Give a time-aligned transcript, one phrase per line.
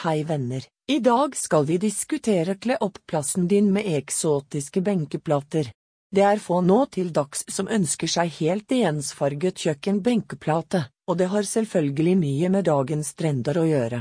[0.00, 5.66] Hei venner, i dag skal vi diskutere kle opp plassen din med eksotiske benkeplater.
[6.08, 11.44] Det er få nå til dags som ønsker seg helt ensfarget kjøkkenbenkeplate, og det har
[11.44, 13.98] selvfølgelig mye med dagens trender å gjøre.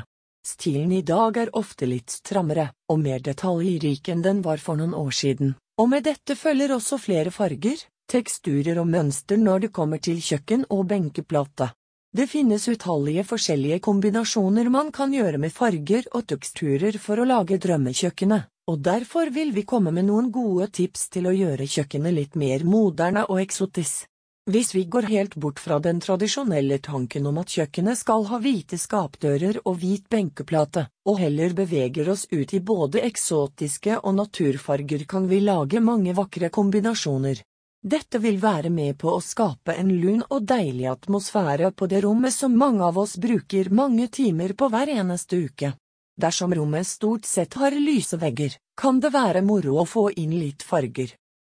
[0.48, 4.96] Stilen i dag er ofte litt strammere og mer detaljrik enn den var for noen
[4.96, 7.76] år siden, og med dette følger også flere farger,
[8.08, 11.74] teksturer og mønster når det kommer til kjøkken og benkeplate.
[12.12, 17.60] Det finnes utallige forskjellige kombinasjoner man kan gjøre med farger og teksturer for å lage
[17.62, 22.40] drømmekjøkkenet, og derfor vil vi komme med noen gode tips til å gjøre kjøkkenet litt
[22.44, 24.08] mer moderne og eksotisk.
[24.50, 28.80] Hvis vi går helt bort fra den tradisjonelle tanken om at kjøkkenet skal ha hvite
[28.82, 35.30] skapdører og hvit benkeplate, og heller beveger oss ut i både eksotiske og naturfarger kan
[35.30, 37.44] vi lage mange vakre kombinasjoner.
[37.82, 42.36] Dette vil være med på å skape en lun og deilig atmosfære på det rommet
[42.36, 45.72] som mange av oss bruker mange timer på hver eneste uke.
[46.20, 50.66] Dersom rommet stort sett har lyse vegger, kan det være moro å få inn litt
[50.68, 51.14] farger.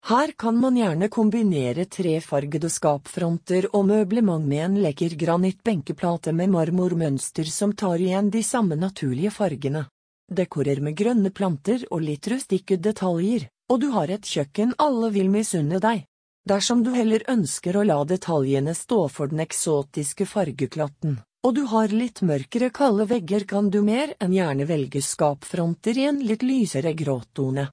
[0.10, 7.46] Her kan man gjerne kombinere trefargede skapfronter og møblement med en lekker granittbenkeplate med marmormønster
[7.54, 9.86] som tar igjen de samme naturlige fargene.
[10.26, 15.30] Dekorer med grønne planter og litt rustikke detaljer, og du har et kjøkken alle vil
[15.30, 16.06] misunne deg.
[16.46, 21.90] Dersom du heller ønsker å la detaljene stå for den eksotiske fargeklatten, og du har
[21.90, 26.94] litt mørkere kalde vegger kan du mer enn gjerne velge skapfronter i en litt lysere
[26.94, 27.66] gråtone.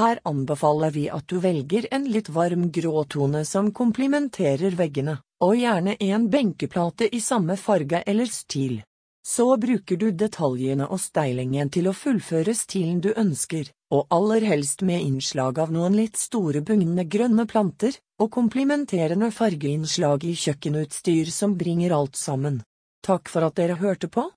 [0.00, 5.94] Her anbefaler vi at du velger en litt varm gråtone som komplementerer veggene, og gjerne
[6.10, 8.80] en benkeplate i samme farge eller stil.
[9.26, 14.84] Så bruker du detaljene og steilingen til å fullføre stilen du ønsker, og aller helst
[14.86, 21.58] med innslag av noen litt store bugnende grønne planter, og komplimenterende fargeinnslag i kjøkkenutstyr som
[21.58, 22.60] bringer alt sammen.
[23.02, 24.28] Takk for at dere hørte på.